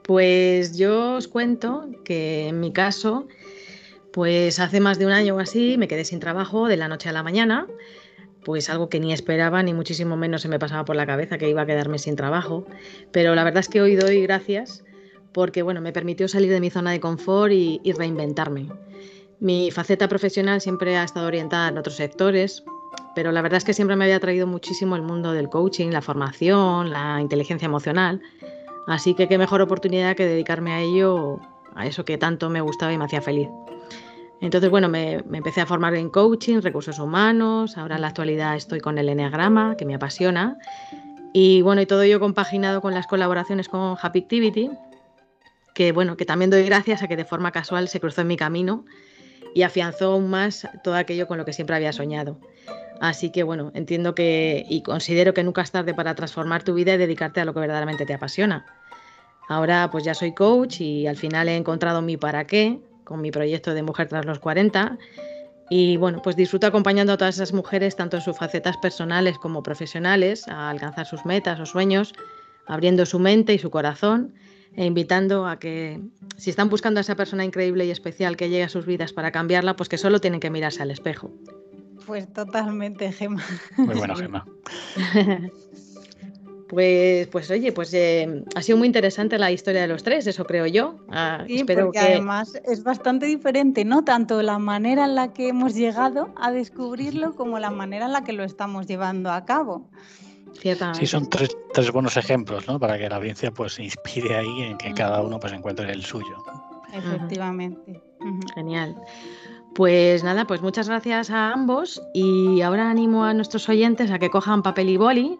Pues 0.08 0.78
yo 0.78 1.16
os 1.16 1.28
cuento 1.28 1.90
que 2.04 2.50
en 2.50 2.60
mi 2.60 2.72
caso 2.72 3.28
pues 4.16 4.60
hace 4.62 4.80
más 4.80 4.98
de 4.98 5.06
un 5.06 5.12
año 5.12 5.36
o 5.36 5.40
así 5.40 5.78
me 5.78 5.90
quedé 5.90 6.06
sin 6.06 6.22
trabajo 6.22 6.70
de 6.70 6.78
la 6.78 6.88
noche 6.88 7.10
a 7.10 7.12
la 7.12 7.22
mañana, 7.22 7.68
pues 8.46 8.70
algo 8.70 8.88
que 8.88 9.02
ni 9.02 9.12
esperaba 9.12 9.62
ni 9.62 9.74
muchísimo 9.74 10.16
menos 10.16 10.42
se 10.42 10.48
me 10.48 10.58
pasaba 10.58 10.86
por 10.86 10.96
la 10.96 11.06
cabeza 11.06 11.38
que 11.38 11.50
iba 11.50 11.64
a 11.64 11.66
quedarme 11.66 12.00
sin 12.00 12.16
trabajo, 12.16 12.66
pero 13.12 13.36
la 13.36 13.44
verdad 13.44 13.60
es 13.60 13.68
que 13.68 13.82
hoy 13.82 13.98
doy 13.98 14.22
gracias 14.22 14.86
porque 15.34 15.64
bueno, 15.64 15.82
me 15.82 15.92
permitió 15.92 16.30
salir 16.30 16.50
de 16.50 16.62
mi 16.62 16.70
zona 16.70 16.92
de 16.92 17.02
confort 17.02 17.52
y, 17.52 17.82
y 17.84 17.92
reinventarme. 17.92 18.70
Mi 19.42 19.70
faceta 19.70 20.08
profesional 20.08 20.62
siempre 20.62 20.96
ha 20.96 21.04
estado 21.04 21.28
orientada 21.28 21.68
en 21.68 21.78
otros 21.78 21.98
sectores, 21.98 22.64
pero 23.16 23.34
la 23.34 23.42
verdad 23.42 23.58
es 23.58 23.66
que 23.66 23.74
siempre 23.74 23.98
me 23.98 24.06
había 24.06 24.16
atraído 24.16 24.48
muchísimo 24.48 24.96
el 24.96 25.02
mundo 25.02 25.34
del 25.34 25.50
coaching, 25.50 25.90
la 25.90 26.02
formación, 26.02 26.90
la 26.90 27.20
inteligencia 27.20 27.66
emocional, 27.66 28.22
así 28.88 29.14
que 29.14 29.28
qué 29.28 29.38
mejor 29.38 29.60
oportunidad 29.62 30.16
que 30.16 30.26
dedicarme 30.26 30.72
a 30.72 30.80
ello, 30.80 31.42
a 31.76 31.86
eso 31.86 32.06
que 32.06 32.18
tanto 32.18 32.50
me 32.50 32.62
gustaba 32.62 32.94
y 32.94 32.98
me 32.98 33.04
hacía 33.04 33.22
feliz. 33.22 33.50
Entonces, 34.42 34.70
bueno, 34.70 34.90
me, 34.90 35.14
empecé 35.34 35.62
a 35.62 35.66
formar 35.66 35.96
en 35.96 36.10
coaching, 36.10 36.62
recursos 36.62 37.00
humanos, 37.00 37.78
ahora 37.78 37.96
en 37.96 38.02
la 38.02 38.08
actualidad 38.08 38.56
estoy 38.56 38.80
con 38.80 38.98
el 38.98 39.10
enneagrama, 39.10 39.76
que 39.78 39.86
me 39.86 39.96
apasiona, 39.96 40.58
Y 41.34 41.62
bueno, 41.62 41.82
y 41.82 41.86
todo 41.86 42.02
ello 42.02 42.20
compaginado 42.20 42.82
con 42.82 42.94
las 42.94 43.08
colaboraciones 43.08 43.68
con 43.68 43.98
Happy 44.02 44.20
Activity, 44.20 44.72
que 45.74 45.92
bueno, 45.92 46.16
que 46.16 46.26
también 46.26 46.50
doy 46.50 46.64
gracias 46.64 47.04
a 47.04 47.08
que 47.08 47.18
de 47.18 47.26
forma 47.26 47.52
casual 47.52 47.90
se 47.90 48.00
cruzó 48.00 48.22
en 48.22 48.28
mi 48.28 48.38
camino 48.38 48.86
y 49.54 49.64
afianzó 49.64 50.14
aún 50.14 50.30
más 50.30 50.68
todo 50.84 50.96
aquello 50.96 51.28
con 51.28 51.38
lo 51.38 51.46
que 51.46 51.54
siempre 51.54 51.76
había 51.76 51.92
soñado. 51.92 52.40
Así 53.02 53.32
que 53.32 53.44
bueno, 53.44 53.72
entiendo 53.74 54.16
que 54.16 54.66
y 54.70 54.82
considero 54.82 55.34
que 55.34 55.44
nunca 55.44 55.62
es 55.62 55.72
tarde 55.72 55.94
para 55.94 56.16
transformar 56.16 56.64
tu 56.64 56.74
vida 56.74 56.94
y 56.94 56.98
dedicarte 56.98 57.42
a 57.42 57.46
lo 57.46 57.54
que 57.54 57.60
verdaderamente 57.60 58.06
te 58.06 58.14
apasiona. 58.14 58.66
Ahora 59.50 59.90
pues 59.92 60.04
ya 60.04 60.14
soy 60.14 60.34
coach 60.34 60.82
y 60.82 61.08
al 61.08 61.18
final 61.18 61.50
he 61.50 61.56
encontrado 61.56 62.02
mi 62.02 62.18
para 62.18 62.48
qué 62.48 62.80
con 63.06 63.22
mi 63.22 63.32
proyecto 63.32 63.74
de 63.74 63.84
Mujer 63.84 64.10
tras 64.10 64.26
los 64.26 64.40
40 64.40 64.98
y 65.70 65.98
bueno, 65.98 66.22
pues 66.22 66.36
disfruto 66.36 66.68
acompañando 66.68 67.14
a 67.14 67.18
todas 67.18 67.36
esas 67.36 67.54
mujeres 67.54 67.96
tanto 67.96 68.18
en 68.18 68.24
sus 68.24 68.38
facetas 68.38 68.78
personales 68.78 69.38
como 69.40 69.64
profesionales 69.64 70.48
a 70.48 70.70
alcanzar 70.70 71.08
sus 71.08 71.26
metas 71.26 71.60
o 71.60 71.66
sueños, 71.66 72.14
abriendo 72.68 73.06
su 73.06 73.20
mente 73.20 73.54
y 73.54 73.60
su 73.60 73.72
corazón 73.72 74.34
e 74.76 74.86
invitando 74.86 75.48
a 75.48 75.58
que 75.58 76.02
si 76.38 76.50
están 76.50 76.70
buscando 76.70 77.00
a 77.00 77.02
esa 77.02 77.16
persona 77.16 77.46
increíble 77.46 77.86
y 77.86 77.92
especial 77.92 78.38
que 78.38 78.50
llegue 78.50 78.64
a 78.64 78.70
sus 78.70 78.86
vidas 78.86 79.14
para 79.14 79.32
cambiarla, 79.32 79.76
pues 79.76 79.90
que 79.90 79.98
solo 79.98 80.20
tienen 80.20 80.40
que 80.40 80.50
mirarse 80.50 80.84
al 80.84 80.92
espejo. 80.92 81.32
Pues 82.06 82.32
totalmente, 82.32 83.12
Gema. 83.12 83.44
Muy 83.78 83.96
buena, 83.96 84.16
Gema. 84.16 84.46
Pues, 86.68 87.28
pues 87.28 87.52
oye, 87.52 87.72
pues 87.72 87.94
eh, 87.94 88.44
ha 88.56 88.62
sido 88.62 88.80
muy 88.80 88.88
interesante 88.88 89.38
la 89.38 89.52
historia 89.52 89.82
de 89.82 89.88
los 89.88 90.02
tres, 90.02 90.26
eso 90.26 90.46
creo 90.46 90.66
yo. 90.66 90.96
Ah, 91.12 91.44
sí, 91.46 91.58
espero 91.58 91.86
porque 91.86 92.00
que... 92.00 92.06
además 92.06 92.60
es 92.66 92.84
bastante 92.84 93.28
diferente, 93.28 93.86
¿no? 93.86 94.04
Tanto 94.04 94.42
la 94.42 94.58
manera 94.58 95.06
en 95.06 95.14
la 95.14 95.32
que 95.32 95.50
hemos 95.50 95.76
llegado 95.76 96.34
a 96.36 96.52
descubrirlo 96.52 97.36
como 97.36 97.60
la 97.60 97.70
manera 97.70 98.08
en 98.08 98.14
la 98.14 98.24
que 98.24 98.34
lo 98.34 98.44
estamos 98.44 98.88
llevando 98.88 99.32
a 99.32 99.46
cabo. 99.46 99.88
Sí, 100.62 101.06
son 101.06 101.30
tres, 101.30 101.56
tres, 101.74 101.92
buenos 101.92 102.18
ejemplos, 102.18 102.68
¿no? 102.68 102.80
Para 102.80 102.98
que 102.98 103.10
la 103.10 103.18
audiencia 103.18 103.52
pues 103.52 103.74
se 103.74 103.84
inspire 103.84 104.36
ahí 104.36 104.62
en 104.62 104.78
que 104.78 104.94
cada 104.94 105.22
uno 105.22 105.40
pues 105.40 105.54
encuentre 105.54 105.92
el 105.92 106.04
suyo. 106.04 106.44
Efectivamente. 106.94 108.02
Genial. 108.56 108.96
Pues 109.76 110.24
nada, 110.24 110.48
pues 110.48 110.62
muchas 110.62 110.88
gracias 110.88 111.30
a 111.30 111.52
ambos 111.52 112.02
y 112.14 112.62
ahora 112.62 112.90
animo 112.90 113.26
a 113.26 113.34
nuestros 113.34 113.68
oyentes 113.68 114.10
a 114.10 114.20
que 114.20 114.30
cojan 114.30 114.64
papel 114.64 114.90
y 114.90 114.98
boli 114.98 115.40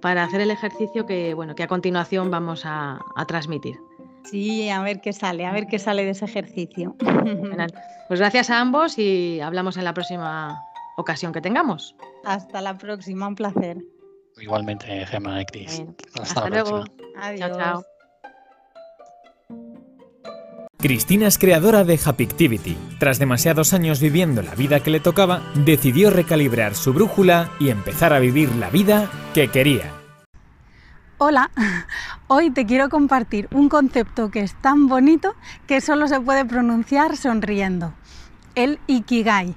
para 0.00 0.24
hacer 0.24 0.40
el 0.40 0.50
ejercicio 0.50 1.06
que, 1.06 1.34
bueno, 1.34 1.54
que 1.54 1.62
a 1.62 1.68
continuación 1.68 2.30
vamos 2.30 2.62
a, 2.64 3.00
transmitir. 3.26 3.78
Sí, 4.24 4.68
a 4.68 4.82
ver 4.82 5.00
qué 5.00 5.12
sale, 5.12 5.46
a 5.46 5.52
ver 5.52 5.66
qué 5.66 5.78
sale 5.78 6.04
de 6.04 6.10
ese 6.10 6.24
ejercicio. 6.24 6.96
Pues 8.08 8.20
gracias 8.20 8.48
a 8.48 8.60
ambos 8.60 8.98
y 8.98 9.40
hablamos 9.40 9.76
en 9.76 9.84
la 9.84 9.92
próxima 9.92 10.58
ocasión 10.96 11.32
que 11.32 11.40
tengamos. 11.40 11.94
Hasta 12.24 12.62
la 12.62 12.76
próxima, 12.76 13.28
un 13.28 13.34
placer. 13.34 13.78
Igualmente, 14.40 15.04
Gemma 15.06 15.42
y 15.42 15.44
Cris. 15.44 15.82
hasta, 16.20 16.48
luego. 16.48 16.84
Adiós. 17.16 17.50
Chao, 17.50 17.58
chao. 17.58 17.97
Cristina 20.80 21.26
es 21.26 21.38
creadora 21.38 21.82
de 21.82 21.98
Happyctivity. 22.04 22.78
Tras 23.00 23.18
demasiados 23.18 23.74
años 23.74 23.98
viviendo 24.00 24.42
la 24.42 24.54
vida 24.54 24.78
que 24.78 24.92
le 24.92 25.00
tocaba, 25.00 25.42
decidió 25.56 26.08
recalibrar 26.08 26.76
su 26.76 26.92
brújula 26.92 27.50
y 27.58 27.70
empezar 27.70 28.12
a 28.12 28.20
vivir 28.20 28.54
la 28.54 28.70
vida 28.70 29.10
que 29.34 29.48
quería. 29.48 29.92
Hola, 31.18 31.50
hoy 32.28 32.52
te 32.52 32.64
quiero 32.64 32.88
compartir 32.90 33.48
un 33.50 33.68
concepto 33.68 34.30
que 34.30 34.38
es 34.38 34.54
tan 34.62 34.86
bonito 34.86 35.34
que 35.66 35.80
solo 35.80 36.06
se 36.06 36.20
puede 36.20 36.44
pronunciar 36.44 37.16
sonriendo, 37.16 37.92
el 38.54 38.78
Ikigai. 38.86 39.56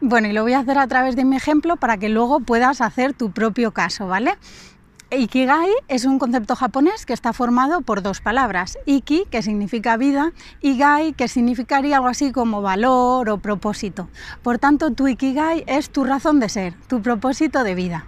Bueno, 0.00 0.28
y 0.28 0.32
lo 0.32 0.42
voy 0.42 0.54
a 0.54 0.60
hacer 0.60 0.78
a 0.78 0.86
través 0.86 1.16
de 1.16 1.26
mi 1.26 1.36
ejemplo 1.36 1.76
para 1.76 1.98
que 1.98 2.08
luego 2.08 2.40
puedas 2.40 2.80
hacer 2.80 3.12
tu 3.12 3.30
propio 3.30 3.72
caso, 3.72 4.06
¿vale? 4.06 4.38
Ikigai 5.12 5.70
es 5.86 6.04
un 6.04 6.18
concepto 6.18 6.56
japonés 6.56 7.06
que 7.06 7.12
está 7.12 7.32
formado 7.32 7.80
por 7.82 8.02
dos 8.02 8.20
palabras, 8.20 8.76
Iki, 8.86 9.26
que 9.30 9.40
significa 9.40 9.96
vida, 9.96 10.32
y 10.60 10.76
Gai, 10.78 11.12
que 11.12 11.28
significaría 11.28 11.96
algo 11.96 12.08
así 12.08 12.32
como 12.32 12.60
valor 12.60 13.30
o 13.30 13.38
propósito. 13.38 14.08
Por 14.42 14.58
tanto, 14.58 14.90
tu 14.90 15.06
Ikigai 15.06 15.62
es 15.68 15.90
tu 15.90 16.02
razón 16.02 16.40
de 16.40 16.48
ser, 16.48 16.74
tu 16.88 17.02
propósito 17.02 17.62
de 17.62 17.76
vida. 17.76 18.06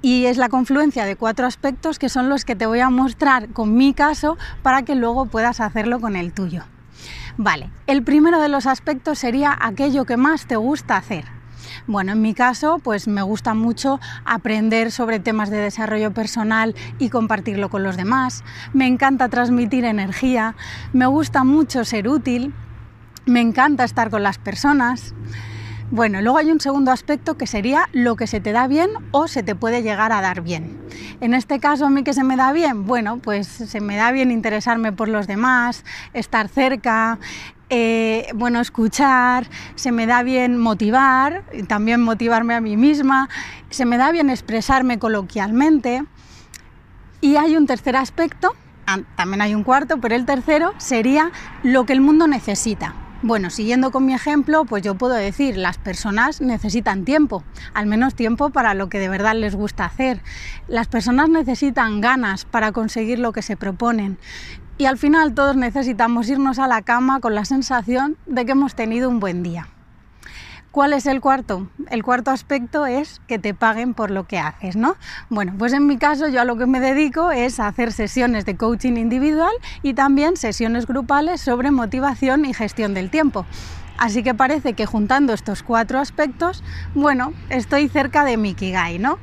Y 0.00 0.24
es 0.24 0.38
la 0.38 0.48
confluencia 0.48 1.04
de 1.04 1.16
cuatro 1.16 1.46
aspectos 1.46 1.98
que 1.98 2.08
son 2.08 2.30
los 2.30 2.46
que 2.46 2.56
te 2.56 2.64
voy 2.64 2.80
a 2.80 2.88
mostrar 2.88 3.50
con 3.50 3.76
mi 3.76 3.92
caso 3.92 4.38
para 4.62 4.84
que 4.84 4.94
luego 4.94 5.26
puedas 5.26 5.60
hacerlo 5.60 6.00
con 6.00 6.16
el 6.16 6.32
tuyo. 6.32 6.64
Vale, 7.36 7.68
el 7.86 8.02
primero 8.02 8.40
de 8.40 8.48
los 8.48 8.66
aspectos 8.66 9.18
sería 9.18 9.54
aquello 9.60 10.06
que 10.06 10.16
más 10.16 10.46
te 10.46 10.56
gusta 10.56 10.96
hacer. 10.96 11.41
Bueno, 11.86 12.12
en 12.12 12.22
mi 12.22 12.34
caso, 12.34 12.80
pues 12.82 13.08
me 13.08 13.22
gusta 13.22 13.54
mucho 13.54 14.00
aprender 14.24 14.92
sobre 14.92 15.20
temas 15.20 15.50
de 15.50 15.58
desarrollo 15.58 16.12
personal 16.12 16.74
y 16.98 17.08
compartirlo 17.08 17.70
con 17.70 17.82
los 17.82 17.96
demás. 17.96 18.44
Me 18.72 18.86
encanta 18.86 19.28
transmitir 19.28 19.84
energía, 19.84 20.54
me 20.92 21.06
gusta 21.06 21.44
mucho 21.44 21.84
ser 21.84 22.08
útil, 22.08 22.54
me 23.26 23.40
encanta 23.40 23.84
estar 23.84 24.10
con 24.10 24.22
las 24.22 24.38
personas. 24.38 25.14
Bueno, 25.90 26.22
luego 26.22 26.38
hay 26.38 26.50
un 26.50 26.58
segundo 26.58 26.90
aspecto 26.90 27.36
que 27.36 27.46
sería 27.46 27.86
lo 27.92 28.16
que 28.16 28.26
se 28.26 28.40
te 28.40 28.52
da 28.52 28.66
bien 28.66 28.88
o 29.10 29.28
se 29.28 29.42
te 29.42 29.54
puede 29.54 29.82
llegar 29.82 30.10
a 30.10 30.22
dar 30.22 30.40
bien. 30.40 30.78
En 31.20 31.34
este 31.34 31.60
caso, 31.60 31.84
a 31.84 31.90
mí 31.90 32.02
que 32.02 32.14
se 32.14 32.24
me 32.24 32.36
da 32.36 32.50
bien, 32.54 32.86
bueno, 32.86 33.18
pues 33.18 33.46
se 33.46 33.80
me 33.82 33.96
da 33.96 34.10
bien 34.10 34.30
interesarme 34.30 34.92
por 34.92 35.08
los 35.08 35.26
demás, 35.26 35.84
estar 36.14 36.48
cerca, 36.48 37.18
eh, 37.74 38.28
bueno, 38.34 38.60
escuchar, 38.60 39.48
se 39.76 39.92
me 39.92 40.04
da 40.04 40.22
bien 40.22 40.58
motivar, 40.58 41.42
también 41.68 42.02
motivarme 42.02 42.52
a 42.52 42.60
mí 42.60 42.76
misma, 42.76 43.30
se 43.70 43.86
me 43.86 43.96
da 43.96 44.12
bien 44.12 44.28
expresarme 44.28 44.98
coloquialmente. 44.98 46.04
Y 47.22 47.36
hay 47.36 47.56
un 47.56 47.66
tercer 47.66 47.96
aspecto, 47.96 48.54
ah, 48.86 48.98
también 49.16 49.40
hay 49.40 49.54
un 49.54 49.64
cuarto, 49.64 49.98
pero 50.02 50.14
el 50.14 50.26
tercero 50.26 50.74
sería 50.76 51.32
lo 51.62 51.86
que 51.86 51.94
el 51.94 52.02
mundo 52.02 52.26
necesita. 52.26 52.94
Bueno, 53.22 53.48
siguiendo 53.48 53.90
con 53.90 54.04
mi 54.04 54.12
ejemplo, 54.12 54.66
pues 54.66 54.82
yo 54.82 54.96
puedo 54.96 55.14
decir, 55.14 55.56
las 55.56 55.78
personas 55.78 56.42
necesitan 56.42 57.06
tiempo, 57.06 57.42
al 57.72 57.86
menos 57.86 58.14
tiempo 58.14 58.50
para 58.50 58.74
lo 58.74 58.90
que 58.90 58.98
de 58.98 59.08
verdad 59.08 59.34
les 59.34 59.54
gusta 59.54 59.86
hacer. 59.86 60.20
Las 60.68 60.88
personas 60.88 61.30
necesitan 61.30 62.02
ganas 62.02 62.44
para 62.44 62.72
conseguir 62.72 63.18
lo 63.18 63.32
que 63.32 63.40
se 63.40 63.56
proponen. 63.56 64.18
Y 64.82 64.86
al 64.86 64.98
final 64.98 65.32
todos 65.32 65.54
necesitamos 65.54 66.28
irnos 66.28 66.58
a 66.58 66.66
la 66.66 66.82
cama 66.82 67.20
con 67.20 67.36
la 67.36 67.44
sensación 67.44 68.16
de 68.26 68.44
que 68.44 68.50
hemos 68.50 68.74
tenido 68.74 69.08
un 69.08 69.20
buen 69.20 69.44
día. 69.44 69.68
¿Cuál 70.72 70.92
es 70.92 71.06
el 71.06 71.20
cuarto? 71.20 71.68
El 71.88 72.02
cuarto 72.02 72.32
aspecto 72.32 72.84
es 72.84 73.20
que 73.28 73.38
te 73.38 73.54
paguen 73.54 73.94
por 73.94 74.10
lo 74.10 74.26
que 74.26 74.40
haces, 74.40 74.74
¿no? 74.74 74.96
Bueno, 75.30 75.54
pues 75.56 75.72
en 75.72 75.86
mi 75.86 75.98
caso 75.98 76.26
yo 76.26 76.40
a 76.40 76.44
lo 76.44 76.56
que 76.56 76.66
me 76.66 76.80
dedico 76.80 77.30
es 77.30 77.60
a 77.60 77.68
hacer 77.68 77.92
sesiones 77.92 78.44
de 78.44 78.56
coaching 78.56 78.94
individual 78.94 79.52
y 79.84 79.94
también 79.94 80.36
sesiones 80.36 80.88
grupales 80.88 81.40
sobre 81.40 81.70
motivación 81.70 82.44
y 82.44 82.52
gestión 82.52 82.92
del 82.92 83.08
tiempo. 83.08 83.46
Así 83.98 84.22
que 84.22 84.34
parece 84.34 84.72
que 84.72 84.86
juntando 84.86 85.32
estos 85.32 85.62
cuatro 85.62 85.98
aspectos, 85.98 86.64
bueno, 86.94 87.32
estoy 87.50 87.88
cerca 87.88 88.24
de 88.24 88.36
mi 88.36 88.54
Kigai, 88.54 88.98
¿no? 88.98 89.18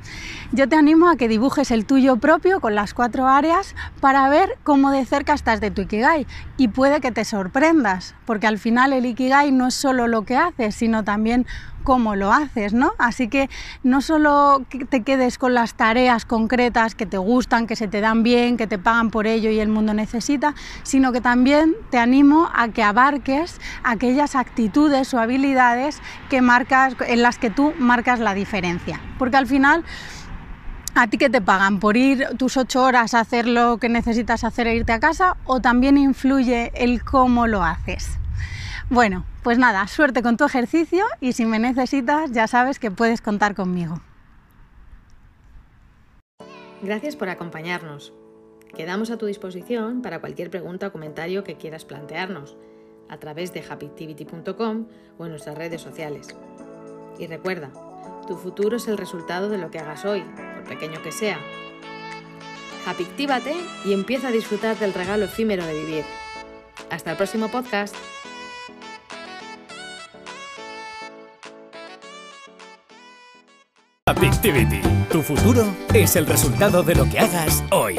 Yo 0.52 0.68
te 0.68 0.76
animo 0.76 1.10
a 1.10 1.16
que 1.16 1.28
dibujes 1.28 1.70
el 1.72 1.86
tuyo 1.86 2.18
propio 2.18 2.60
con 2.60 2.76
las 2.76 2.94
cuatro 2.94 3.28
áreas 3.28 3.76
para 4.00 4.28
ver 4.30 4.58
cómo 4.64 4.92
de 4.92 5.06
cerca 5.06 5.34
estás 5.34 5.62
de 5.62 5.70
tu 5.70 5.82
Ikigai 5.82 6.26
y 6.58 6.70
puede 6.70 7.02
que 7.02 7.12
te 7.12 7.26
sorprendas, 7.26 8.16
porque 8.26 8.48
al 8.48 8.58
final 8.58 8.94
el 8.94 9.06
Ikigai 9.06 9.52
no 9.52 9.68
es 9.68 9.74
solo 9.74 10.08
lo 10.08 10.24
que 10.24 10.38
haces, 10.38 10.76
sino 10.76 11.04
también 11.04 11.46
cómo 11.84 12.16
lo 12.16 12.32
haces, 12.32 12.74
¿no? 12.74 12.92
Así 12.98 13.28
que 13.28 13.50
no 13.84 14.02
solo 14.02 14.64
te 14.90 15.04
quedes 15.04 15.38
con 15.38 15.54
las 15.54 15.74
tareas 15.74 16.26
concretas 16.26 16.96
que 16.96 17.06
te 17.06 17.18
gustan, 17.18 17.68
que 17.68 17.76
se 17.76 17.88
te 17.88 18.02
dan 18.02 18.24
bien, 18.24 18.58
que 18.58 18.68
te 18.68 18.78
pagan 18.78 19.10
por 19.10 19.28
ello 19.28 19.50
y 19.50 19.60
el 19.60 19.70
mundo 19.70 19.94
necesita, 19.94 20.56
sino 20.84 21.12
que 21.12 21.22
también 21.22 21.76
te 21.90 21.98
animo 21.98 22.50
a 22.54 22.70
que 22.70 22.84
abarques 22.84 23.60
aquellas 23.84 24.36
actitudes 24.36 25.14
o 25.14 25.20
habilidades 25.20 26.02
que 26.30 26.42
marcas, 26.42 26.96
en 27.08 27.22
las 27.22 27.38
que 27.38 27.50
tú 27.50 27.74
marcas 27.80 28.20
la 28.20 28.34
diferencia. 28.34 29.00
Porque 29.18 29.38
al 29.38 29.48
final 29.48 29.84
¿A 30.96 31.08
ti 31.08 31.18
que 31.18 31.30
te 31.30 31.40
pagan? 31.40 31.80
¿Por 31.80 31.98
ir 31.98 32.26
tus 32.38 32.58
ocho 32.58 32.82
horas 32.84 33.14
a 33.14 33.20
hacer 33.20 33.48
lo 33.48 33.78
que 33.78 33.90
necesitas 33.90 34.44
hacer 34.44 34.68
e 34.68 34.76
irte 34.76 34.92
a 34.92 35.00
casa? 35.00 35.38
¿O 35.46 35.62
también 35.62 35.98
influye 35.98 36.72
el 36.74 37.04
cómo 37.04 37.46
lo 37.46 37.64
haces? 37.64 38.18
Bueno, 38.90 39.24
pues 39.44 39.60
nada, 39.60 39.86
suerte 39.88 40.24
con 40.24 40.36
tu 40.36 40.46
ejercicio 40.46 41.06
y 41.22 41.34
si 41.34 41.46
me 41.46 41.60
necesitas 41.60 42.32
ya 42.32 42.48
sabes 42.48 42.80
que 42.80 42.90
puedes 42.90 43.22
contar 43.22 43.54
conmigo. 43.54 44.02
Gracias 46.82 47.16
por 47.16 47.30
acompañarnos. 47.30 48.14
Quedamos 48.76 49.12
a 49.12 49.18
tu 49.18 49.28
disposición 49.28 50.02
para 50.02 50.20
cualquier 50.20 50.50
pregunta 50.50 50.88
o 50.88 50.92
comentario 50.92 51.44
que 51.44 51.56
quieras 51.56 51.86
plantearnos 51.86 52.58
a 53.10 53.18
través 53.18 53.54
de 53.54 53.64
happyactivity.com 53.68 54.88
o 55.18 55.26
en 55.26 55.32
nuestras 55.32 55.58
redes 55.58 55.82
sociales. 55.82 56.36
Y 57.20 57.28
recuerda, 57.28 57.70
tu 58.28 58.38
futuro 58.38 58.78
es 58.78 58.88
el 58.88 58.98
resultado 58.98 59.50
de 59.50 59.58
lo 59.58 59.70
que 59.70 59.80
hagas 59.80 60.06
hoy, 60.06 60.22
por 60.22 60.64
pequeño 60.64 61.02
que 61.02 61.12
sea. 61.12 61.40
Happyactívate 62.88 63.56
y 63.86 63.94
empieza 63.94 64.30
a 64.30 64.32
disfrutar 64.32 64.78
del 64.78 64.94
regalo 64.94 65.26
efímero 65.26 65.66
de 65.66 65.80
vivir. 65.80 66.04
Hasta 66.90 67.12
el 67.12 67.18
próximo 67.18 67.50
podcast. 67.50 67.96
Activity. 74.40 74.80
Tu 75.12 75.22
futuro 75.22 75.66
es 75.94 76.16
el 76.16 76.26
resultado 76.26 76.82
de 76.82 76.96
lo 76.96 77.10
que 77.10 77.20
hagas 77.20 77.62
hoy. 77.72 77.98